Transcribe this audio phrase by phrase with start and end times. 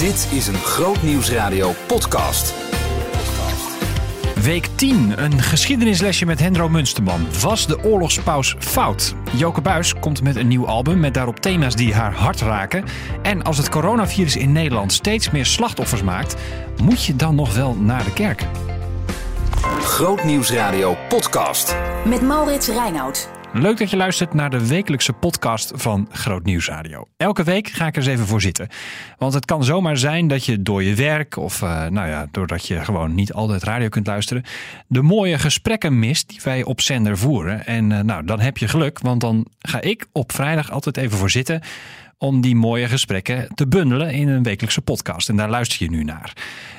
[0.00, 2.54] Dit is een Groot Nieuwsradio podcast.
[4.42, 7.26] Week 10, een geschiedenislesje met Hendro Munsterman.
[7.40, 9.14] Was de oorlogspaus fout?
[9.32, 12.84] Joke Buis komt met een nieuw album met daarop thema's die haar hart raken.
[13.22, 16.36] En als het coronavirus in Nederland steeds meer slachtoffers maakt,
[16.82, 18.46] moet je dan nog wel naar de kerk?
[19.80, 21.76] Groot Nieuwsradio podcast.
[22.04, 23.39] Met Maurits Reinoud.
[23.52, 27.08] Leuk dat je luistert naar de wekelijkse podcast van Groot Nieuws Radio.
[27.16, 28.68] Elke week ga ik er eens even voor zitten.
[29.18, 32.66] Want het kan zomaar zijn dat je door je werk of uh, nou ja, doordat
[32.66, 34.42] je gewoon niet altijd radio kunt luisteren,
[34.86, 37.66] de mooie gesprekken mist die wij op zender voeren.
[37.66, 41.18] En uh, nou, dan heb je geluk, want dan ga ik op vrijdag altijd even
[41.18, 41.60] voor zitten
[42.22, 45.28] om die mooie gesprekken te bundelen in een wekelijkse podcast.
[45.28, 46.32] En daar luister je nu naar.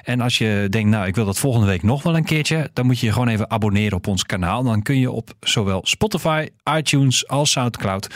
[0.03, 2.85] En als je denkt, nou, ik wil dat volgende week nog wel een keertje, dan
[2.85, 4.63] moet je je gewoon even abonneren op ons kanaal.
[4.63, 8.07] Dan kun je op zowel Spotify, iTunes als Soundcloud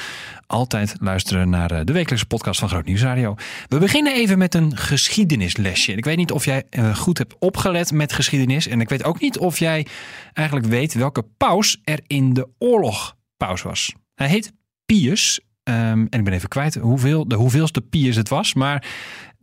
[0.48, 3.36] altijd luisteren naar eh, de wekelijkse podcast van Groot Nieuws Radio.
[3.68, 5.94] We beginnen even met een geschiedenislesje.
[5.94, 8.68] Ik weet niet of jij eh, goed hebt opgelet met geschiedenis.
[8.68, 9.86] En ik weet ook niet of jij
[10.34, 13.94] eigenlijk weet welke paus er in de oorlog paus was.
[14.16, 14.54] Hij heet
[14.86, 18.54] Pius Um, en ik ben even kwijt hoeveel, de hoeveelste Piers het was.
[18.54, 18.88] Maar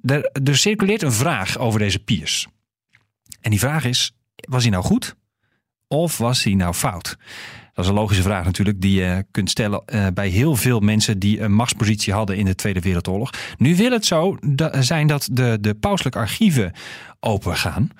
[0.02, 2.46] er, er circuleert een vraag over deze Piers.
[3.40, 5.14] En die vraag is: was hij nou goed?
[5.88, 7.16] Of was hij nou fout?
[7.74, 11.18] Dat is een logische vraag natuurlijk die je kunt stellen uh, bij heel veel mensen
[11.18, 13.30] die een machtspositie hadden in de Tweede Wereldoorlog.
[13.58, 14.38] Nu wil het zo
[14.80, 16.72] zijn dat de, de pauselijke archieven
[17.20, 17.90] open gaan.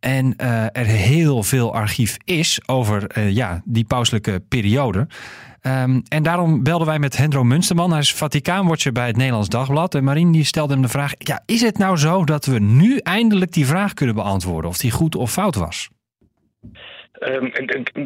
[0.00, 5.06] En uh, er heel veel archief is over uh, ja, die pauselijke periode.
[5.66, 7.90] Um, en daarom belden wij met Hendro Munsterman.
[7.90, 9.94] Hij is Vaticaanwatcher bij het Nederlands Dagblad.
[9.94, 12.98] En Marien die stelde hem de vraag: ja, is het nou zo dat we nu
[12.98, 15.88] eindelijk die vraag kunnen beantwoorden of die goed of fout was?
[17.18, 17.52] Um,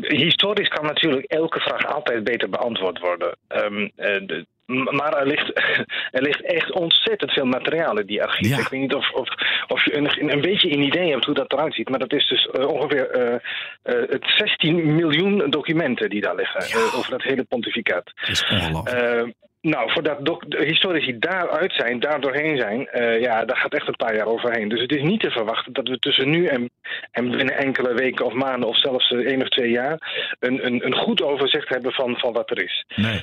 [0.01, 3.37] historisch kan natuurlijk elke vraag altijd beter beantwoord worden.
[3.49, 5.53] Um, de, maar er ligt,
[6.17, 8.57] er ligt echt ontzettend veel materiaal in die archieven.
[8.57, 8.63] Ja.
[8.63, 9.29] Ik weet niet of, of,
[9.67, 11.89] of je een, een beetje een idee hebt hoe dat eruit ziet.
[11.89, 13.41] Maar dat is dus uh, ongeveer
[13.85, 16.79] uh, uh, 16 miljoen documenten die daar liggen.
[16.79, 16.85] Ja.
[16.97, 18.05] over dat hele pontificaat.
[18.05, 19.37] Dat is ongelooflijk.
[19.61, 23.97] Nou, voordat de historici daaruit zijn, daar doorheen zijn, uh, ja, daar gaat echt een
[23.97, 24.69] paar jaar overheen.
[24.69, 26.71] Dus het is niet te verwachten dat we tussen nu en,
[27.11, 29.99] en binnen enkele weken of maanden, of zelfs één of twee jaar,
[30.41, 32.85] een, een, een goed overzicht hebben van, van wat er is.
[32.97, 33.21] Nee.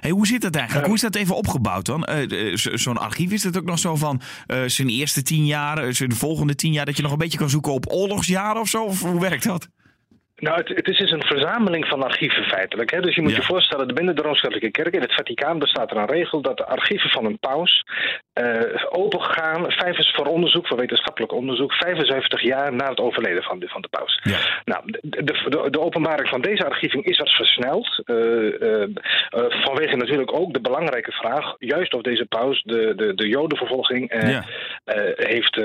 [0.00, 0.86] Hey, hoe zit dat eigenlijk?
[0.86, 2.08] Hoe is dat even opgebouwd dan?
[2.10, 4.20] Uh, Zo'n archief is het ook nog zo van
[4.66, 7.72] zijn eerste tien jaar, zijn volgende tien jaar, dat je nog een beetje kan zoeken
[7.72, 8.88] op oorlogsjaren of zo?
[8.88, 9.68] Hoe werkt dat?
[10.38, 12.90] Nou, het, het, is dus een verzameling van archieven feitelijk.
[12.90, 13.00] Hè?
[13.00, 13.36] Dus je moet ja.
[13.36, 16.66] je voorstellen, binnen de Rooms-Katholieke Kerk in het Vaticaan bestaat er een regel dat de
[16.66, 17.84] archieven van een paus
[18.34, 19.70] uh, opengaan.
[19.70, 23.80] Vijf is voor onderzoek, voor wetenschappelijk onderzoek, 75 jaar na het overleden van de, van
[23.80, 24.20] de paus.
[24.22, 24.38] Ja.
[24.64, 28.02] Nou, de, de, de, openbaring van deze archieven is wat versneld.
[28.04, 28.84] Uh, uh,
[29.48, 34.44] vanwege natuurlijk ook de belangrijke vraag, juist of deze paus de, de, de jodenvervolging ja.
[35.14, 35.60] heeft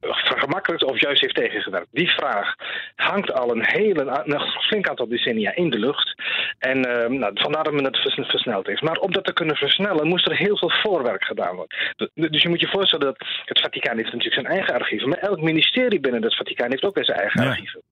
[0.00, 1.88] vergemakkelijkt of juist heeft tegengewerkt.
[1.90, 2.54] Die vraag
[2.96, 6.14] hangt al een hele een, een flink aantal decennia in de lucht.
[6.58, 8.82] En uh, nou, vandaar dat men het versneld heeft.
[8.82, 11.76] Maar om dat te kunnen versnellen, moest er heel veel voorwerk gedaan worden.
[12.14, 15.08] Dus je moet je voorstellen dat het Vaticaan heeft natuurlijk zijn eigen archieven.
[15.08, 17.48] Maar elk ministerie binnen het Vaticaan heeft ook weer zijn eigen ja.
[17.48, 17.82] archieven.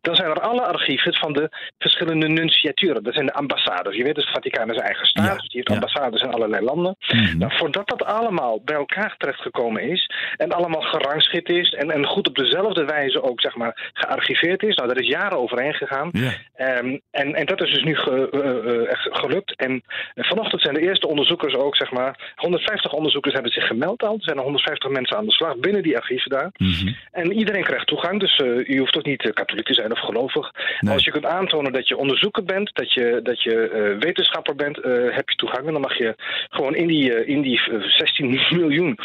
[0.00, 1.48] Dan zijn er alle archieven van de
[1.78, 3.02] verschillende nunciaturen.
[3.02, 3.96] Dat zijn de ambassades.
[3.96, 5.26] Je weet, dus het Vaticaan is eigen staat.
[5.26, 5.34] Ja.
[5.34, 6.96] Dus die heeft ambassades in allerlei landen.
[7.08, 7.38] Mm-hmm.
[7.38, 10.10] Nou, voordat dat allemaal bij elkaar terechtgekomen is.
[10.36, 11.72] En allemaal gerangschikt is.
[11.72, 14.76] En, en goed op dezelfde wijze ook, zeg maar, gearchiveerd is.
[14.76, 16.10] Nou, daar is jaren overheen gegaan.
[16.12, 16.78] Yeah.
[16.78, 19.56] Um, en, en dat is dus nu ge, uh, uh, echt gelukt.
[19.56, 19.82] En
[20.14, 24.14] vanochtend zijn de eerste onderzoekers ook, zeg maar, 150 onderzoekers hebben zich gemeld al.
[24.14, 26.50] Er zijn er 150 mensen aan de slag binnen die archieven daar.
[26.56, 26.96] Mm-hmm.
[27.12, 30.50] En iedereen krijgt toegang, dus uh, je hoeft ook niet katholiek te zijn of gelovig.
[30.80, 30.94] Nee.
[30.94, 34.76] Als je kunt aantonen dat je onderzoeker bent, dat je, dat je wetenschapper bent,
[35.10, 35.66] heb je toegang.
[35.66, 36.14] En dan mag je
[36.50, 38.98] gewoon in die, in die 16 miljoen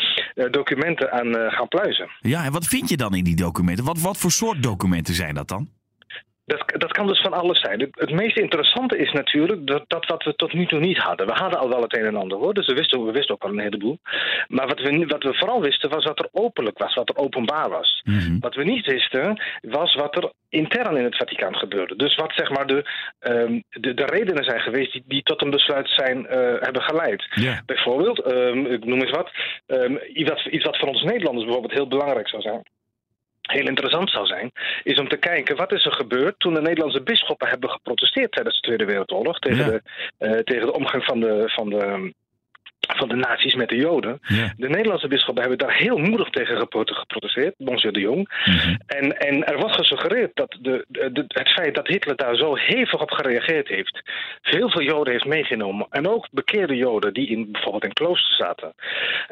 [0.52, 2.10] documenten aan gaan pluizen.
[2.20, 3.86] Ja, en wat vind je dan in die documenten?
[3.86, 5.70] Wat, wat voor soort documenten zijn dat dan?
[6.46, 7.80] Dat, dat kan dus van alles zijn.
[7.80, 11.28] Het, het meest interessante is natuurlijk dat, dat wat we tot nu toe niet hadden.
[11.28, 13.44] We hadden al wel het een en ander hoor, dus we wisten, we wisten ook
[13.44, 14.00] al een heleboel.
[14.48, 17.70] Maar wat we, wat we vooral wisten was wat er openlijk was, wat er openbaar
[17.70, 18.02] was.
[18.04, 18.40] Mm-hmm.
[18.40, 21.96] Wat we niet wisten was wat er intern in het Vaticaan gebeurde.
[21.96, 22.86] Dus wat zeg maar de,
[23.20, 26.30] um, de, de redenen zijn geweest die, die tot een besluit zijn, uh,
[26.60, 27.28] hebben geleid.
[27.30, 27.58] Yeah.
[27.66, 29.32] Bijvoorbeeld, um, ik noem eens wat,
[29.68, 32.64] um, iets, wat, iets wat voor ons Nederlanders bijvoorbeeld heel belangrijk zou zijn
[33.46, 34.52] heel interessant zou zijn,
[34.84, 38.56] is om te kijken wat is er gebeurd toen de Nederlandse bisschoppen hebben geprotesteerd tijdens
[38.56, 39.72] de Tweede Wereldoorlog tegen, Ja.
[39.72, 39.82] de,
[40.20, 42.14] uh, tegen de omgang van de, van de
[42.88, 44.20] van de nazi's met de Joden.
[44.58, 48.44] De Nederlandse bisschoppen hebben daar heel moedig tegen geprotesteerd, Monsieur de Jong.
[48.46, 48.76] Mhm.
[48.86, 53.02] en, en er wordt gesuggereerd dat de, de, het feit dat Hitler daar zo hevig
[53.02, 54.02] op gereageerd heeft,
[54.42, 55.88] heel veel Joden heeft meegenomen.
[55.90, 58.74] En ook bekeerde Joden die in, bijvoorbeeld in klooster zaten,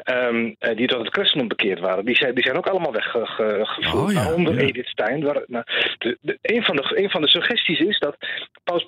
[0.04, 3.94] um, die tot het christendom bekeerd waren, die zijn, die zijn ook allemaal weggevoerd.
[3.94, 5.22] Oh, ja, Waaronder Edith Stein.
[5.22, 5.64] Waar, nou,
[5.98, 8.16] de, de, een, van de, een van de suggesties is dat
[8.64, 8.86] Paus,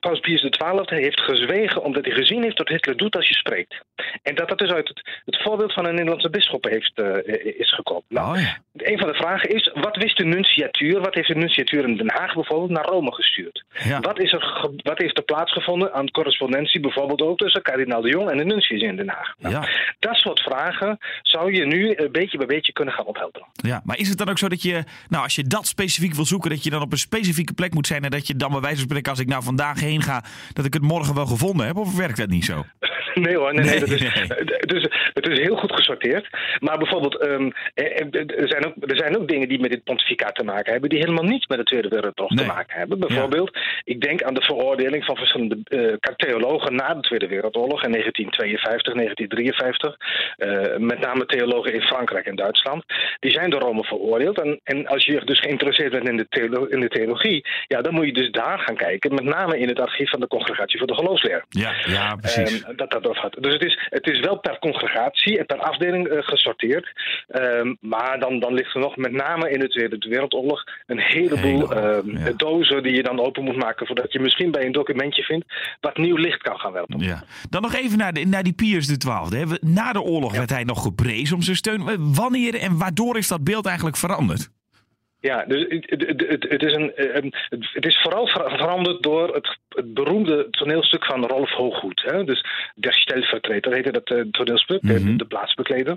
[0.00, 3.82] Paus Pius XII heeft gezwegen omdat hij gezien heeft wat Hitler doet als je spreekt.
[4.22, 7.74] En dat dat dus uit het, het voorbeeld van een Nederlandse bisschop heeft, uh, is
[7.74, 8.04] gekomen.
[8.08, 8.58] Nou, oh, ja.
[8.72, 12.10] Een van de vragen is, wat wist de nunciatuur, wat heeft de nunciatuur in Den
[12.10, 13.64] Haag bijvoorbeeld naar Rome gestuurd?
[14.00, 18.30] Wat, is er, wat heeft er plaatsgevonden aan correspondentie bijvoorbeeld ook tussen kardinaal de Jong
[18.30, 19.34] en de nuncius in Den Haag?
[19.38, 19.68] Nou, ja.
[19.98, 23.48] Dat soort vragen zou je nu een beetje bij beetje kunnen gaan ophelderen.
[23.52, 26.24] Ja, maar is het dan ook zo dat je, nou als je dat specifiek wil
[26.24, 28.60] zoeken, dat je dan op een specifieke plek moet zijn en dat je dan bij
[28.60, 31.66] wijze van spreken, als ik nou vandaag heen ga, dat ik het morgen wel gevonden
[31.66, 31.76] heb?
[31.76, 32.64] Of werkt dat niet zo?
[33.14, 36.28] Nee hoor, nee, nee, dat is, Het, is, het is heel goed gesorteerd.
[36.60, 40.44] Maar bijvoorbeeld, um, er, zijn ook, er zijn ook dingen die met dit pontificaat te
[40.44, 42.98] maken hebben, die helemaal niets met de Tweede Wereldoorlog te maken hebben.
[42.98, 47.90] Bijvoorbeeld, ik denk aan de veroordeling van verschillende uh, theologen na de Tweede Wereldoorlog in
[47.90, 49.96] 1952, 1953.
[50.38, 52.84] Uh, met name theologen in Frankrijk en Duitsland.
[53.20, 54.40] Die zijn door Rome veroordeeld.
[54.40, 57.94] En, en als je dus geïnteresseerd bent in de, theolo in de theologie, ja, dan
[57.94, 59.14] moet je dus daar gaan kijken.
[59.14, 61.44] Met name in het archief van de Congregatie voor de Geloofsleer.
[61.48, 62.64] Ja, ja precies.
[62.68, 63.03] Um, dat, dat
[63.40, 66.92] dus het is, het is wel per congregatie en per afdeling uh, gesorteerd.
[67.28, 71.72] Um, maar dan, dan ligt er nog met name in de Tweede Wereldoorlog een heleboel
[71.72, 73.86] uh, dozen die je dan open moet maken.
[73.86, 75.46] Voordat je misschien bij een documentje vindt
[75.80, 76.98] wat nieuw licht kan gaan werpen.
[76.98, 77.22] Ja.
[77.50, 79.46] Dan nog even naar, de, naar die Pius XII.
[79.60, 82.14] Na de oorlog werd hij nog geprezen om zijn steun.
[82.14, 84.50] Wanneer en waardoor is dat beeld eigenlijk veranderd?
[85.20, 86.92] Ja, dus het, het, het, is een,
[87.72, 92.02] het is vooral veranderd door het, het beroemde toneelstuk van Rolf Hooghoed.
[92.06, 92.24] Hè?
[92.24, 92.44] Dus
[92.74, 95.16] Der Stellvertreter, dat heette dat uh, toneelstuk, mm -hmm.
[95.16, 95.96] de, plaatsbekleder.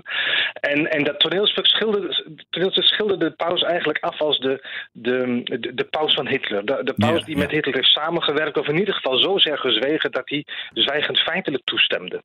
[0.60, 5.74] En, en dat toneelstuk schilderde, toneelstuk schilderde de paus eigenlijk af als de, de, de,
[5.74, 6.64] de paus van Hitler.
[6.64, 10.10] De, de paus die met Hitler heeft samengewerkt, of in ieder geval zo zeer gezwegen
[10.10, 12.22] dat hij zwijgend feitelijk toestemde.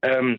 [0.00, 0.38] Um,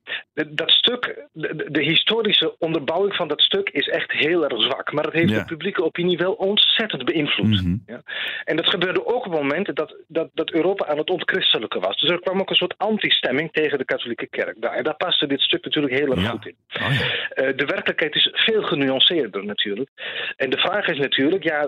[0.50, 4.92] dat stuk, de, de, historische onderbouwing van dat stuk is echt heel erg zwak.
[4.92, 7.64] Maar het heeft de publieke opinie wel ontzettend beïnvloed.
[7.64, 7.76] Mhm.
[7.86, 8.02] ja.
[8.44, 12.00] En dat gebeurde ook op momenten dat, dat, dat Europa aan het ontchristelijken was.
[12.00, 14.56] Dus er kwam ook een soort anti-stemming tegen de katholieke kerk.
[14.62, 16.56] Daar, en daar paste dit stuk natuurlijk heel erg goed in.
[16.82, 17.04] Oh, ja.
[17.04, 19.90] uh, de werkelijkheid is veel genuanceerder natuurlijk.
[20.38, 21.68] En de vraag is natuurlijk, ja,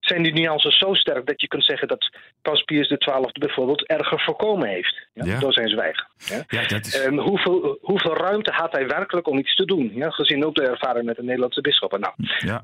[0.00, 2.10] zijn die nuances zo sterk dat je kunt zeggen dat
[2.42, 6.06] Paus Pius XII bijvoorbeeld erger voorkomen heeft ja, door zijn zwijgen?
[6.48, 6.66] Ja?
[6.66, 7.04] dat is...
[7.04, 9.92] um, hoeveel, hoeveel ruimte had hij werkelijk om iets te doen?
[9.94, 12.00] Ja, gezien ook de ervaring met de Nederlandse bisschoppen.
[12.00, 12.14] Nou,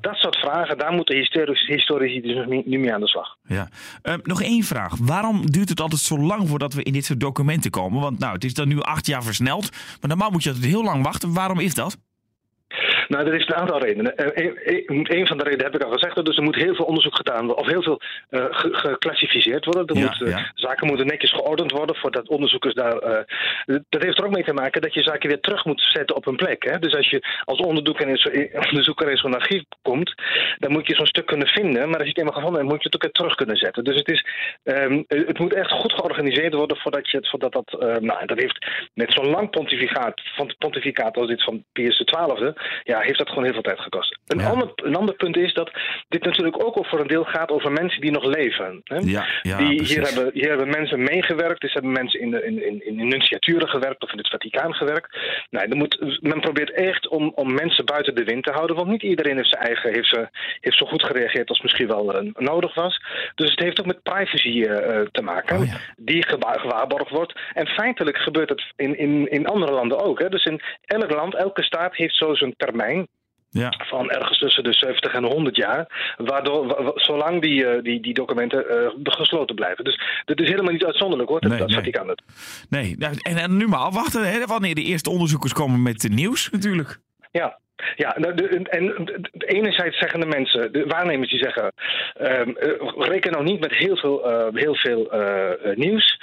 [0.01, 3.35] dat soort vragen, daar moeten historici, historici dus nu mee aan de slag.
[3.47, 3.67] Ja.
[4.03, 4.95] Uh, nog één vraag.
[4.99, 8.01] Waarom duurt het altijd zo lang voordat we in dit soort documenten komen?
[8.01, 9.71] Want nou, het is dan nu acht jaar versneld.
[9.71, 11.33] Maar normaal moet je altijd heel lang wachten.
[11.33, 11.97] Waarom is dat?
[13.07, 14.13] Nou, er is een aantal redenen.
[14.15, 16.25] Een, een van de redenen heb ik al gezegd.
[16.25, 17.57] Dus er moet heel veel onderzoek gedaan worden.
[17.57, 19.87] Of heel veel uh, geclassificeerd worden.
[19.87, 23.03] Er moet, Zaken moeten netjes geordend worden voordat onderzoekers daar.
[23.03, 26.15] Uh, dat heeft er ook mee te maken dat je zaken weer terug moet zetten
[26.15, 26.63] op een plek.
[26.63, 26.79] Hè?
[26.79, 30.13] Dus als je als onderzoeker in zo'n archief komt,
[30.57, 31.89] dan moet je zo'n stuk kunnen vinden.
[31.89, 33.83] Maar als je het eenmaal gevonden hebt, moet je het ook weer terug kunnen zetten.
[33.83, 34.25] Dus het, is,
[34.63, 37.29] um, het moet echt goed georganiseerd worden voordat je het.
[37.29, 40.21] Voordat dat, nou, dat heeft met zo'n lang pontificaat,
[40.57, 42.53] pontificaat als dit van Pius XII.
[42.83, 44.17] Ja, heeft dat gewoon heel veel tijd gekost.
[44.27, 45.71] Een, ander, een ander punt is dat
[46.09, 48.81] dit natuurlijk ook al voor een deel gaat over mensen die nog leven.
[48.83, 48.97] Hè?
[48.97, 52.65] Ja, ja, die, hier, hebben, hier hebben mensen meegewerkt, dus hebben mensen in, de, in,
[52.65, 55.17] in, in nunciaturen gewerkt of in het Vaticaan gewerkt.
[55.49, 58.87] Nou, dan moet, men probeert echt om, om mensen buiten de wind te houden, want
[58.87, 60.29] niet iedereen heeft zijn eigen heeft, ze,
[60.61, 63.01] heeft zo goed gereageerd als misschien wel uh, nodig was.
[63.35, 64.67] Dus het heeft ook met privacy uh,
[65.11, 67.39] te maken, oh, die gewaarborgd wordt.
[67.53, 70.19] En feitelijk gebeurt het in, in, in andere landen ook.
[70.19, 70.29] Hè?
[70.29, 72.82] Dus in elk land, elke staat heeft zo zijn termijn
[73.53, 73.73] ja.
[73.87, 76.13] Van ergens tussen de 70 en 100 jaar.
[76.17, 79.83] Waardoor, zolang die, uh, die, die documenten uh, gesloten blijven.
[79.83, 81.39] Dus dat is helemaal niet uitzonderlijk hoor.
[81.47, 81.81] Nee, dat nee.
[81.81, 82.21] ik aan het.
[82.69, 86.99] Nee, en, en nu maar afwachten hè, wanneer de eerste onderzoekers komen met nieuws natuurlijk.
[87.31, 87.59] Ja,
[87.95, 88.93] ja, nou, en
[89.37, 91.73] enerzijds zeggen de mensen, de waarnemers die zeggen,
[92.21, 92.41] uh,
[92.97, 96.17] reken nou niet met heel veel, uh, heel veel uh, nieuws.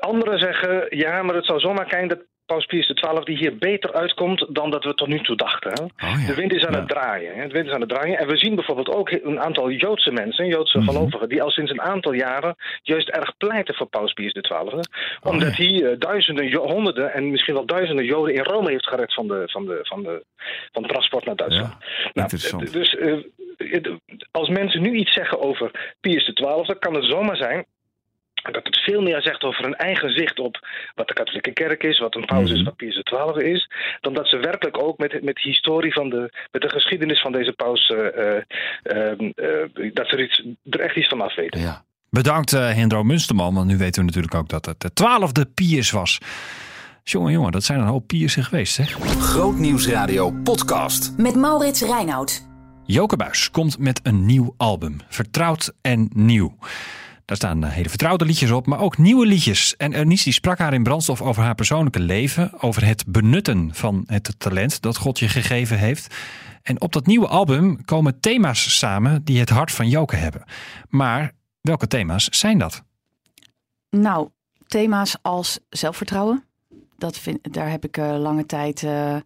[0.00, 3.92] anderen zeggen, ja, maar het zou zomaar zijn dat Paus Pius XII die hier beter
[3.92, 5.70] uitkomt dan dat we tot nu toe dachten.
[5.72, 5.82] Hè?
[5.82, 6.26] Oh, ja.
[6.26, 7.34] De wind is aan het draaien.
[7.34, 7.46] Hè?
[7.46, 8.18] De wind is aan het draaien.
[8.18, 11.70] En we zien bijvoorbeeld ook een aantal Joodse mensen, Joodse mm gelovigen, die al sinds
[11.70, 14.56] een aantal jaren juist erg pleiten voor Paus Pius XII.
[14.56, 14.80] Oh,
[15.22, 19.28] omdat hij uh, duizenden, honderden en misschien wel duizenden Joden in Rome heeft gered van,
[19.28, 20.24] de, van, de, van, de,
[20.72, 21.74] van transport naar Duitsland.
[22.12, 22.28] Nou,
[22.70, 23.16] dus uh,
[24.30, 27.66] als mensen nu iets zeggen over Pius XII, dan kan het zomaar zijn
[28.52, 31.98] dat het veel meer zegt over hun eigen zicht op wat de katholieke kerk is,
[31.98, 32.64] wat een paus is, Mhm.
[32.64, 36.30] wat Pius XII is, dan dat ze werkelijk ook met, met de historie van de,
[36.50, 38.42] met de geschiedenis van deze paus, eh, eh,
[38.82, 41.60] ehm, eh, dat ze er, iets, er echt iets van af weten.
[41.60, 41.84] Ja.
[42.10, 45.90] Bedankt uh, Hendro Munsterman, want nu weten we natuurlijk ook dat het de twaalfde Piers
[45.90, 46.18] was.
[47.02, 48.90] Jongen, jongen, dat zijn een hoop Piersen geweest, zeg.
[49.20, 51.12] Grootnieuwsradio podcast.
[51.16, 52.46] Met Maurits Reinoud.
[52.84, 54.96] Joke Buis komt met een nieuw album.
[55.08, 56.56] Vertrouwd en nieuw.
[57.26, 59.76] Daar staan hele vertrouwde liedjes op, maar ook nieuwe liedjes.
[59.76, 62.62] En Ernice die sprak haar in brandstof over haar persoonlijke leven.
[62.62, 66.14] Over het benutten van het talent dat God je gegeven heeft.
[66.62, 70.44] En op dat nieuwe album komen thema's samen die het hart van Joke hebben.
[70.88, 72.82] Maar welke thema's zijn dat?
[73.90, 74.28] Nou,
[74.66, 76.44] thema's als zelfvertrouwen.
[76.96, 78.82] Dat daar heb ik uh, lange tijd.
[78.82, 79.16] Uh,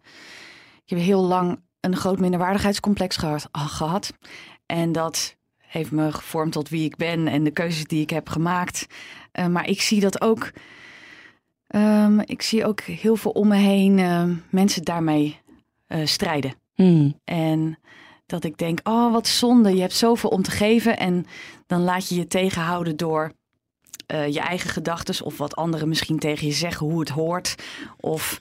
[0.85, 4.12] ik heb heel lang een groot minderwaardigheidscomplex gehad, gehad.
[4.66, 5.38] En dat
[5.70, 8.86] heeft me gevormd tot wie ik ben en de keuzes die ik heb gemaakt.
[9.32, 10.50] Uh, maar ik zie dat ook.
[11.74, 13.94] Um, ik zie ook heel veel om me heen
[14.50, 15.40] mensen daarmee
[16.04, 16.54] strijden.
[16.76, 17.20] Mm.
[17.24, 17.78] En
[18.26, 20.98] dat ik denk, oh wat zonde, je hebt zoveel om te geven.
[20.98, 21.26] En
[21.66, 23.32] dan laat je je tegenhouden door
[24.12, 27.54] uh, je eigen gedachten of wat anderen misschien tegen je zeggen hoe het hoort.
[28.00, 28.40] Of.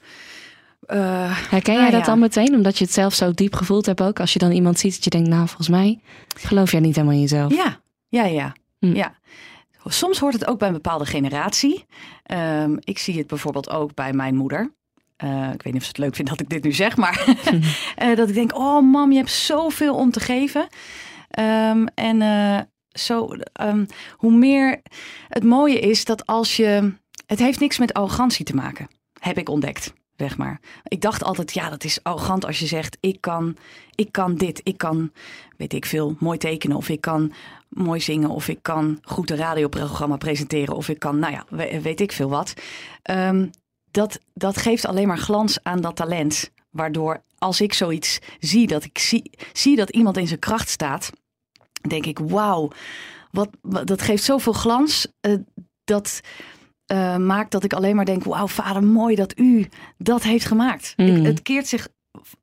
[0.88, 2.06] Uh, Herken jij nou dat ja.
[2.06, 4.20] dan meteen, omdat je het zelf zo diep gevoeld hebt ook?
[4.20, 6.00] Als je dan iemand ziet dat je denkt, nou volgens mij
[6.38, 7.54] geloof jij niet helemaal in jezelf.
[7.54, 8.56] Ja, ja, ja.
[8.80, 8.96] Hm.
[8.96, 9.18] ja.
[9.86, 11.86] Soms hoort het ook bij een bepaalde generatie.
[12.34, 14.74] Um, ik zie het bijvoorbeeld ook bij mijn moeder.
[15.24, 17.26] Uh, ik weet niet of ze het leuk vindt dat ik dit nu zeg, maar
[18.02, 20.68] uh, dat ik denk: oh mam, je hebt zoveel om te geven.
[21.40, 22.60] Um, en uh,
[22.90, 23.30] zo,
[23.62, 24.82] um, hoe meer
[25.28, 26.94] het mooie is dat als je.
[27.26, 28.88] Het heeft niks met arrogantie te maken,
[29.20, 29.94] heb ik ontdekt.
[30.20, 30.60] Zeg maar.
[30.84, 33.58] Ik dacht altijd, ja, dat is arrogant als je zegt: ik kan,
[33.96, 35.12] ik kan dit, ik kan,
[35.58, 37.34] weet ik veel, mooi tekenen of ik kan
[37.70, 41.46] mooi zingen of ik kan goed een radioprogramma presenteren of ik kan, nou ja,
[41.82, 42.54] weet ik veel wat.
[43.12, 43.50] Um,
[43.92, 46.52] dat, dat geeft alleen maar glans aan dat talent.
[46.70, 51.12] Waardoor als ik zoiets zie, dat ik zie, zie dat iemand in zijn kracht staat,
[51.88, 52.72] denk ik, wauw,
[53.32, 55.08] wat, dat geeft zoveel glans.
[55.22, 55.38] Uh,
[55.84, 56.22] dat
[56.92, 60.94] uh, maakt dat ik alleen maar denk, wauw, vader, mooi dat u dat heeft gemaakt.
[60.96, 61.08] Mm.
[61.08, 61.88] Ik, het keert zich,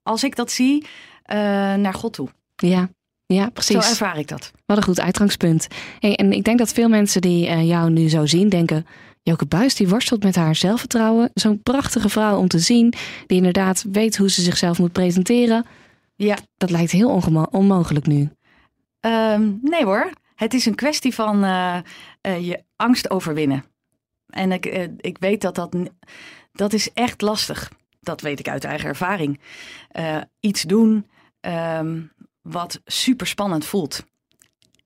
[0.03, 1.37] als ik dat zie, uh,
[1.75, 2.29] naar God toe.
[2.57, 2.89] Ja.
[3.27, 3.85] Ja, precies.
[3.85, 4.53] Zo ervaar ik dat.
[4.67, 5.67] Wat een goed uitgangspunt.
[5.99, 8.87] Hey, en ik denk dat veel mensen die uh, jou nu zo zien, denken:
[9.23, 11.31] Joke Buis die worstelt met haar zelfvertrouwen.
[11.35, 12.93] Zo'n prachtige vrouw om te zien,
[13.27, 15.67] die inderdaad weet hoe ze zichzelf moet presenteren.
[16.17, 16.37] Ja.
[16.57, 18.31] Dat lijkt heel onmogelijk nu.
[19.01, 21.77] Um, nee hoor, het is een kwestie van uh,
[22.23, 23.65] uh, je angst overwinnen.
[24.29, 25.77] En ik, uh, ik weet dat dat,
[26.53, 27.71] dat is echt lastig.
[28.01, 29.41] Dat weet ik uit eigen ervaring.
[30.41, 31.07] iets doen
[31.41, 34.05] um, wat super spannend voelt.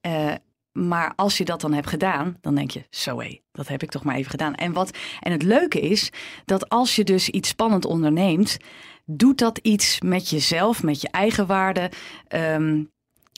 [0.07, 0.33] Uh,
[0.71, 3.91] maar als je dat dan hebt gedaan, dan denk je, zo hé, dat heb ik
[3.91, 4.55] toch maar even gedaan.
[4.55, 6.11] En, wat, en het leuke is
[6.45, 8.57] dat als je dus iets spannend onderneemt,
[9.05, 11.91] doet dat iets met jezelf, met je eigen waarde.
[12.29, 12.91] Um,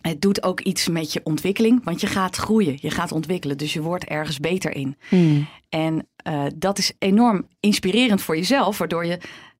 [0.07, 3.57] het doet ook iets met je ontwikkeling, want je gaat groeien, je gaat ontwikkelen.
[3.57, 4.97] Dus je wordt ergens beter in.
[5.09, 5.47] Hmm.
[5.69, 9.17] En uh, dat is enorm inspirerend voor jezelf, waardoor je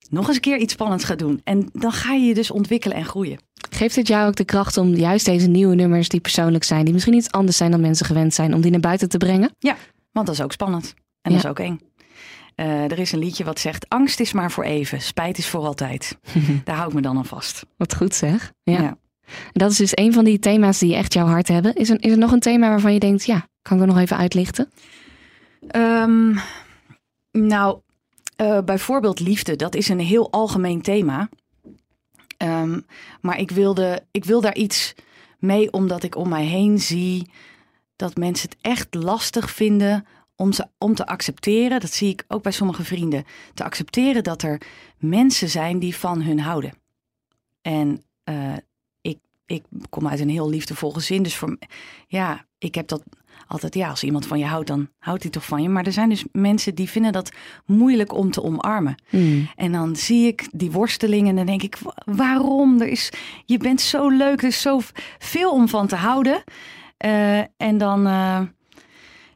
[0.09, 1.41] nog eens een keer iets spannends gaat doen.
[1.43, 3.39] En dan ga je je dus ontwikkelen en groeien.
[3.69, 6.93] Geeft het jou ook de kracht om juist deze nieuwe nummers die persoonlijk zijn, die
[6.93, 9.51] misschien iets anders zijn dan mensen gewend zijn, om die naar buiten te brengen?
[9.59, 9.75] Ja,
[10.11, 10.93] want dat is ook spannend.
[11.21, 11.37] En Ja.
[11.37, 11.79] dat is ook eng.
[12.55, 15.65] Uh, er is een liedje wat zegt: angst is maar voor even, spijt is voor
[15.65, 16.17] altijd.
[16.63, 17.65] Daar hou ik me dan aan vast.
[17.77, 18.51] Wat goed zeg.
[18.63, 18.81] Ja.
[18.81, 18.97] Ja.
[19.51, 21.75] Dat is dus een van die thema's die echt jouw hart hebben.
[21.75, 23.97] Is er, is er nog een thema waarvan je denkt, ja, kan ik er nog
[23.97, 24.71] even uitlichten?
[25.67, 26.35] Ehm,
[27.31, 27.79] nou,
[28.35, 31.29] eh, bijvoorbeeld liefde, dat is een heel algemeen thema.
[32.37, 32.79] Ehm,
[33.21, 34.93] maar ik, wilde, ik wil daar iets
[35.39, 37.29] mee, omdat ik om mij heen zie
[37.95, 41.79] dat mensen het echt lastig vinden om, ze, om te accepteren.
[41.79, 43.23] Dat zie ik ook bij sommige vrienden.
[43.53, 44.61] Te accepteren dat er
[44.97, 46.73] mensen zijn die van hun houden.
[47.61, 48.53] En eh,
[49.45, 51.23] ik, kom uit een heel liefdevol gezin.
[51.23, 51.57] Dus voor,
[52.07, 53.03] ja, ik heb dat
[53.47, 55.69] altijd, ja, als iemand van je houdt, dan houdt hij toch van je.
[55.69, 57.31] Maar er zijn dus mensen die vinden dat
[57.65, 58.95] moeilijk om te omarmen.
[59.09, 59.49] Hmm.
[59.55, 62.81] En dan zie ik die worsteling en dan denk ik, wa- waarom?
[62.81, 63.09] Er is,
[63.45, 64.79] je bent zo leuk, er is zo
[65.19, 66.43] veel om van te houden.
[66.97, 68.41] Eh, en dan, eh,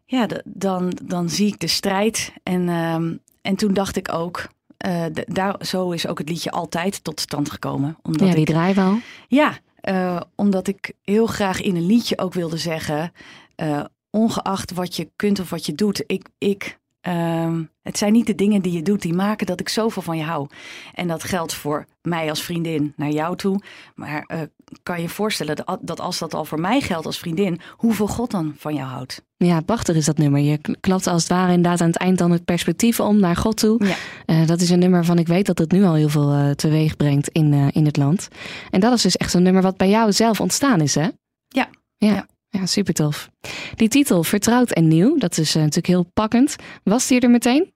[0.05, 2.33] ja, dan, dan zie ik de strijd.
[2.43, 4.47] En, ehm, en toen dacht ik ook,
[4.77, 7.97] eh, daar, zo is ook het liedje altijd tot stand gekomen.
[8.01, 8.97] Omdat Ja, die ik, draaibal.
[9.27, 9.57] ja,
[9.87, 13.11] eh, omdat ik heel graag in een liedje ook wilde zeggen,
[13.55, 18.27] eh, ongeacht wat je kunt of wat je doet, ik, ik Ehm, het zijn niet
[18.27, 20.47] de dingen die je doet die maken dat ik zoveel van je hou.
[20.93, 23.61] En dat geldt voor mij als vriendin naar jou toe.
[23.95, 24.39] Maar uh,
[24.83, 28.53] kan je voorstellen dat als dat al voor mij geldt als vriendin, hoeveel God dan
[28.57, 29.25] van jou houdt?
[29.37, 30.41] Ja, prachtig is dat nummer.
[30.41, 33.57] Je klapt als het ware inderdaad aan het eind dan het perspectief om naar God
[33.57, 33.85] toe.
[33.85, 33.95] Ja.
[34.25, 36.49] Uh, dat is een nummer van ik weet dat het nu al heel veel uh,
[36.49, 38.27] teweeg brengt in, in het land.
[38.71, 41.07] En dat is dus echt een nummer wat bij jou zelf ontstaan is, hè?
[41.47, 41.69] Ja.
[41.97, 42.13] Ja.
[42.13, 42.25] ja.
[42.49, 43.29] Ja, super tof.
[43.75, 46.55] Die titel, Vertrouwd en Nieuw, dat is uh, natuurlijk heel pakkend.
[46.83, 47.73] Was die er meteen?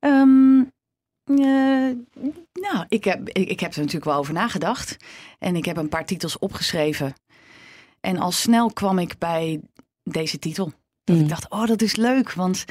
[0.00, 0.72] Um,
[1.26, 1.90] uh,
[2.52, 4.96] nou, ik heb, ik, ik, heb er natuurlijk wel over nagedacht.
[5.38, 7.14] En ik heb een paar titels opgeschreven.
[8.00, 9.60] En al snel kwam ik bij
[10.02, 10.72] deze titel.
[11.04, 11.28] Dat ik mm.
[11.28, 12.64] dacht, oh, dat is leuk, want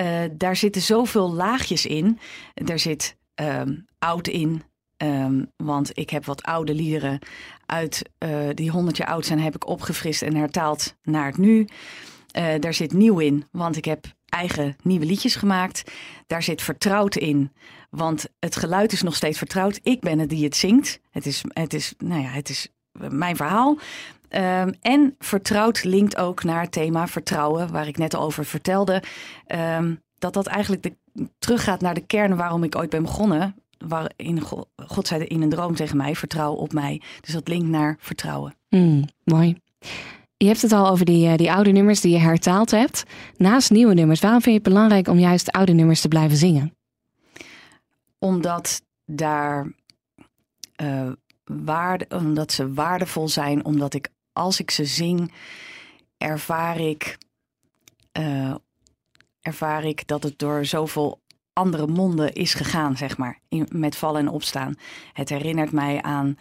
[0.00, 2.18] uh, daar zitten zoveel laagjes in.
[2.54, 4.62] Er zit um, oud in,
[5.04, 7.18] Um, want ik heb wat oude liederen
[7.66, 11.68] uit uh, die 100 jaar oud zijn, heb ik opgefrist en hertaald naar het nu.
[12.38, 15.92] Uh, daar zit nieuw in, want ik heb eigen nieuwe liedjes gemaakt.
[16.26, 17.52] Daar zit vertrouwd in,
[17.90, 19.80] want het geluid is nog steeds vertrouwd.
[19.82, 21.00] Ik ben het die het zingt.
[21.10, 22.68] Het is, het is, nou ja, het is
[23.08, 23.78] mijn verhaal.
[24.30, 29.02] Um, en vertrouwd linkt ook naar het thema vertrouwen, waar ik net over vertelde.
[29.46, 30.96] Um, dat dat eigenlijk de,
[31.38, 35.48] teruggaat naar de kern waarom ik ooit ben begonnen waarin God, God zei in een
[35.48, 37.00] droom tegen mij: vertrouw op mij.
[37.20, 38.54] Dus dat linkt naar vertrouwen.
[38.68, 39.56] Mm, mooi.
[40.36, 43.04] Je hebt het al over die, eh, die oude nummers die je hertaald hebt.
[43.36, 46.74] Naast nieuwe nummers, waarom vind je het belangrijk om juist oude nummers te blijven zingen?
[48.18, 49.72] Omdat daar
[50.82, 51.12] uh,
[51.44, 55.32] waarde, omdat ze waardevol zijn, omdat ik als ik ze zing,
[56.18, 57.18] ervaar ik,
[58.18, 58.54] uh,
[59.40, 61.20] ervaar ik dat het door zoveel
[61.54, 64.74] andere monden is gegaan, zeg maar, in, met vallen en opstaan.
[65.12, 66.38] Het herinnert mij aan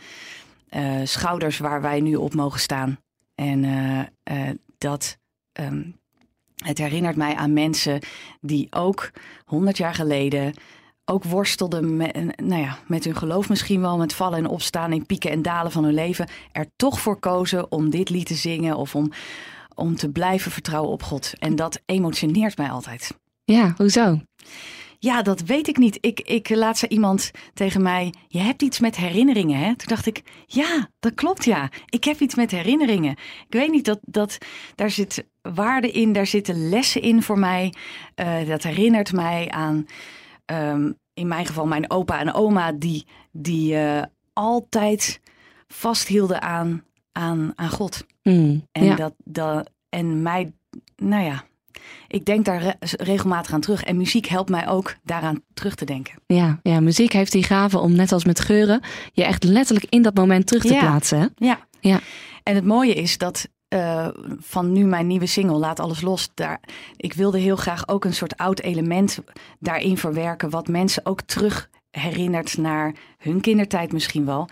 [0.69, 2.99] uh, schouders waar wij nu op mogen staan.
[3.35, 3.99] En uh,
[4.31, 5.17] uh, dat.
[5.59, 6.01] Um,
[6.63, 7.99] het herinnert mij aan mensen
[8.41, 9.11] die ook
[9.45, 10.53] honderd jaar geleden
[11.05, 15.05] ook worstelden met, nou ja, met hun geloof misschien wel, met vallen en opstaan in
[15.05, 18.75] pieken en dalen van hun leven, er toch voor kozen om dit lied te zingen
[18.75, 19.11] of om,
[19.75, 21.33] om te blijven vertrouwen op God.
[21.39, 23.19] En dat emotioneert mij altijd.
[23.43, 24.21] Ja, hoezo?
[25.03, 25.97] Ja, dat weet ik niet.
[26.01, 28.13] Ik, ik laat ze iemand tegen mij.
[28.27, 29.75] Je hebt iets met herinneringen, hè?
[29.75, 31.69] Toen dacht ik, ja, dat klopt, ja.
[31.89, 33.11] Ik heb iets met herinneringen.
[33.47, 34.37] Ik weet niet dat, dat
[34.75, 37.73] daar zit waarde in, daar zitten lessen in voor mij.
[38.15, 39.85] Uh, dat herinnert mij aan,
[40.45, 45.21] um, in mijn geval, mijn opa en oma, die, die uh, altijd
[45.67, 48.05] vasthielden aan, aan, aan God.
[48.21, 48.95] Mm, en, ja.
[48.95, 50.53] dat, dat, en mij,
[50.95, 51.43] nou ja,
[52.07, 53.83] ik denk daar regelmatig aan terug.
[53.83, 56.13] En muziek helpt mij ook daaraan terug te denken.
[56.25, 58.81] Ja, ja muziek heeft die gave om net als met geuren
[59.11, 61.19] je echt letterlijk in dat moment terug te plaatsen.
[61.19, 61.27] Hè?
[61.35, 61.67] Ja.
[61.79, 61.99] ja.
[62.43, 64.07] En het mooie is dat uh,
[64.39, 66.29] van nu mijn nieuwe single, Laat Alles Los.
[66.33, 66.59] Daar,
[66.97, 69.19] ik wilde heel graag ook een soort oud element
[69.59, 70.49] daarin verwerken.
[70.49, 74.49] Wat mensen ook terug herinnert naar hun kindertijd misschien wel.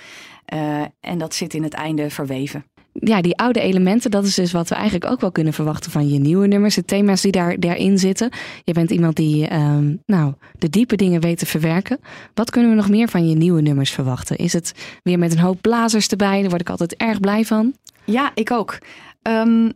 [0.53, 4.51] Uh, en dat zit in het einde verweven ja, die oude elementen, dat is dus
[4.51, 6.75] wat we eigenlijk ook wel kunnen verwachten van je nieuwe nummers.
[6.75, 8.29] De thema's die daar, daarin zitten.
[8.63, 11.99] Je bent iemand die um, nou, de diepe dingen weet te verwerken.
[12.33, 14.37] Wat kunnen we nog meer van je nieuwe nummers verwachten?
[14.37, 16.41] Is het weer met een hoop blazers erbij?
[16.41, 17.73] Daar word ik altijd erg blij van.
[18.03, 18.77] Ja, ik ook.
[19.23, 19.71] Um,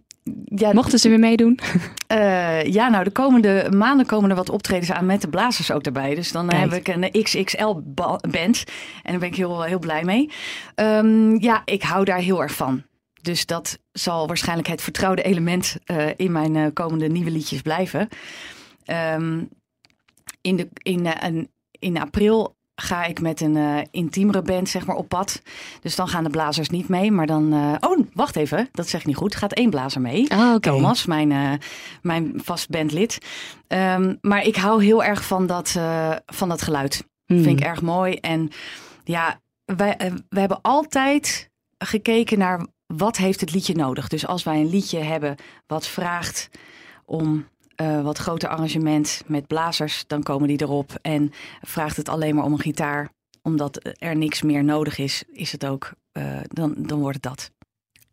[0.45, 1.60] ja, Mochten ze weer meedoen?
[2.12, 5.84] Uh, ja, nou, de komende maanden komen er wat optredens aan met de blazers ook
[5.84, 6.15] erbij.
[6.15, 6.62] Dus dan Kijk.
[6.62, 8.63] heb ik een XXL-band.
[9.04, 10.32] En daar ben ik heel, heel blij mee.
[10.75, 12.84] Um, ja, ik hou daar heel erg van.
[13.25, 18.09] Dus dat zal waarschijnlijk het vertrouwde element uh, in mijn uh, komende nieuwe liedjes blijven.
[19.15, 19.49] Um,
[20.41, 21.43] in, de, in, uh,
[21.79, 25.41] in april ga ik met een intiemere band zeg maar, op pad.
[25.81, 27.11] Dus dan gaan de blazers niet mee.
[27.11, 27.53] Maar dan...
[27.79, 28.69] oh, wacht even.
[28.71, 29.35] Dat zeg ik niet goed.
[29.35, 30.29] Gaat één blazer mee.
[30.29, 30.59] Oh, okay.
[30.59, 31.59] Thomas, mijn,
[32.01, 33.17] mijn vast bandlid.
[33.67, 35.79] Um, maar ik hou heel erg van dat,
[36.25, 37.07] van dat geluid.
[37.25, 37.43] Hmm.
[37.43, 38.15] Vind ik erg mooi.
[38.15, 38.49] En
[39.03, 39.95] ja, wij,
[40.29, 42.65] wij hebben altijd gekeken naar
[42.97, 44.08] wat heeft het liedje nodig?
[44.08, 45.36] Dus als wij een liedje hebben
[45.67, 46.49] wat vraagt
[47.05, 47.47] om
[47.81, 50.91] uh, wat groter arrangement met blazers, dan komen die erop.
[51.01, 51.31] En
[51.62, 53.10] vraagt het alleen maar om een gitaar,
[53.41, 57.51] omdat er niks meer nodig is, is het ook, uh, dan, dan wordt het dat.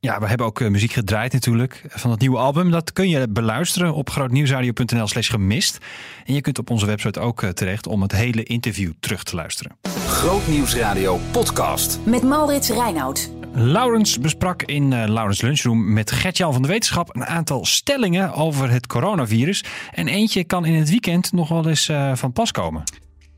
[0.01, 2.71] Ja, we hebben ook uh, muziek gedraaid natuurlijk van het nieuwe album.
[2.71, 5.79] Dat kun je beluisteren op grootnieuwsradio.nl slash gemist.
[6.25, 9.77] En je kunt op onze website ook terecht om het hele interview terug te luisteren.
[10.07, 11.99] Grootnieuwsradio podcast.
[12.05, 13.42] Met Maurits Reinoud.
[13.55, 18.71] Laurens besprak in uh, Laurens Lunchroom met Gertjan van de Wetenschap een aantal stellingen over
[18.71, 19.65] het coronavirus.
[19.91, 22.83] En eentje kan in het weekend nog wel eens uh, van pas komen.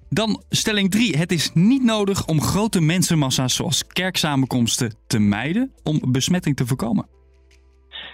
[0.09, 1.17] Dan stelling 3.
[1.17, 7.07] Het is niet nodig om grote mensenmassa's zoals kerksamenkomsten te mijden om besmetting te voorkomen.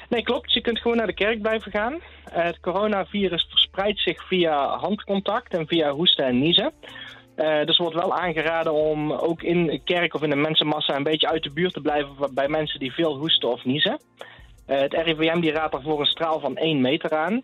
[0.09, 0.53] Nee, klopt.
[0.53, 2.01] Je kunt gewoon naar de kerk blijven gaan.
[2.31, 6.73] Het coronavirus verspreidt zich via handcontact en via hoesten en niezen.
[7.41, 11.03] Uh, dus wordt wel aangeraden om ook in de kerk of in de mensenmassa een
[11.03, 14.01] beetje uit de buurt te blijven bij mensen die veel hoesten of niezen.
[14.67, 17.43] Uh, het RIVM die raadt daarvoor een straal van 1 meter aan.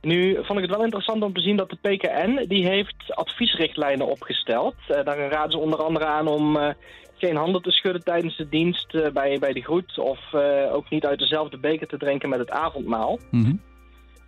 [0.00, 4.06] Nu vond ik het wel interessant om te zien dat de PKN die heeft adviesrichtlijnen
[4.06, 4.74] opgesteld.
[4.90, 6.74] Uh, daarin raden ze onder andere aan om
[7.16, 10.34] geen handen te schudden tijdens de dienst bij, bij de groet of
[10.72, 13.18] ook niet uit dezelfde beker te drinken met het avondmaal.
[13.30, 13.60] Mm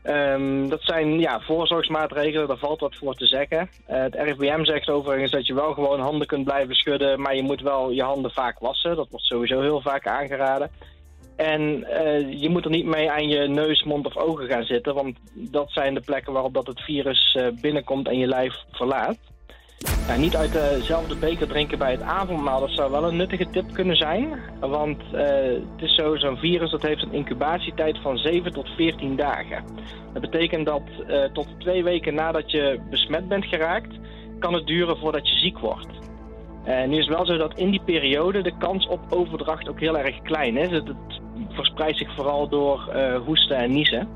[0.04, 3.70] Um, dat zijn ja, voorzorgsmaatregelen, daar valt wat voor te zeggen.
[3.90, 7.42] Uh, het RIVM zegt overigens dat je wel gewoon handen kunt blijven schudden, maar je
[7.42, 8.96] moet wel je handen vaak wassen.
[8.96, 10.70] Dat wordt sowieso heel vaak aangeraden.
[11.36, 14.94] En uh, je moet er niet mee aan je neus, mond of ogen gaan zitten,
[14.94, 19.18] want dat zijn de plekken waarop dat het virus uh, binnenkomt en je lijf verlaat.
[20.18, 23.96] Niet uit dezelfde beker drinken bij het avondmaal, dat zou wel een nuttige tip kunnen
[23.96, 24.38] zijn.
[24.60, 25.20] Want uh,
[25.76, 29.64] het is zo, zo'n virus dat heeft een incubatietijd van 7 tot 14 dagen.
[30.12, 33.94] Dat betekent dat uh, tot twee weken nadat je besmet bent geraakt,
[34.38, 35.88] kan het duren voordat je ziek wordt.
[36.64, 39.80] En nu is het wel zo dat in die periode de kans op overdracht ook
[39.80, 40.70] heel erg klein is.
[40.70, 44.08] Het, het verspreidt zich vooral door hoesten en niezen.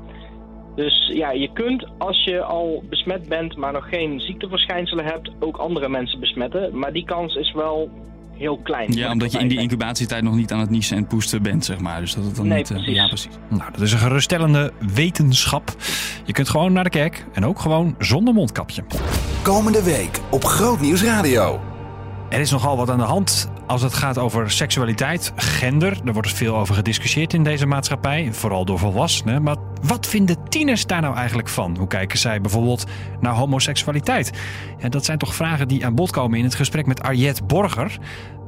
[0.77, 5.57] Dus ja, je kunt als je al besmet bent, maar nog geen ziekteverschijnselen hebt, ook
[5.57, 6.77] andere mensen besmetten.
[6.77, 7.89] Maar die kans is wel
[8.33, 8.93] heel klein.
[8.93, 11.79] Ja, omdat je in die incubatietijd nog niet aan het niezen en poesten bent, zeg
[11.79, 11.99] maar.
[11.99, 12.67] Dus dat het dan nee, niet...
[12.67, 12.95] Precies.
[12.95, 13.37] ja, precies.
[13.49, 15.75] Nou, dat is een geruststellende wetenschap.
[16.25, 18.83] Je kunt gewoon naar de kerk en ook gewoon zonder mondkapje.
[19.43, 21.61] Komende week op Grootnieuws Radio.
[22.29, 25.97] Er is nogal wat aan de hand als het gaat over seksualiteit, gender.
[26.03, 29.43] Daar wordt veel over gediscussieerd in deze maatschappij, vooral door volwassenen.
[29.43, 31.77] Maar wat vinden tieners daar nou eigenlijk van?
[31.77, 32.85] Hoe kijken zij bijvoorbeeld
[33.19, 34.31] naar homoseksualiteit?
[34.77, 37.97] Ja, dat zijn toch vragen die aan bod komen in het gesprek met Arjet Borger.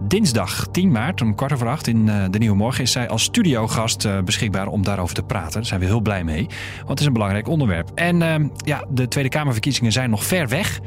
[0.02, 3.24] Dinsdag 10 maart om kwart over acht in uh, de Nieuwe Morgen is zij als
[3.24, 5.54] studiogast uh, beschikbaar om daarover te praten.
[5.54, 6.46] Daar zijn we heel blij mee,
[6.78, 7.92] want het is een belangrijk onderwerp.
[7.96, 10.80] En uh, ja, de Tweede Kamerverkiezingen zijn nog ver weg,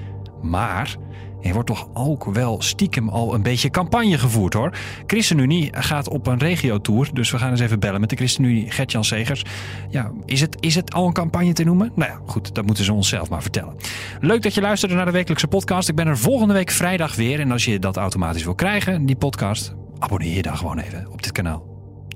[0.43, 0.97] maar
[1.43, 4.73] er wordt toch ook wel stiekem al een beetje campagne gevoerd hoor.
[5.07, 9.05] ChristenUnie gaat op een regiotour, dus we gaan eens even bellen met de ChristenUnie Gertjan
[9.05, 9.45] Segers.
[9.89, 11.93] Ja, is het, is het al een campagne te noemen?
[11.95, 13.77] Nou ja, goed, dat moeten ze onszelf maar vertellen.
[14.21, 15.89] Leuk dat je luisterde naar de wekelijkse podcast.
[15.89, 17.41] Ik ben er volgende week vrijdag weer.
[17.41, 21.23] En als je dat automatisch wil krijgen, die podcast, abonneer je dan gewoon even op
[21.23, 21.65] dit kanaal.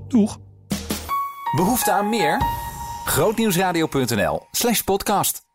[0.09, 0.39] Doeg!
[1.57, 2.43] Behoefte aan meer?
[3.05, 5.46] Grootnieuwsradio.nl slash podcast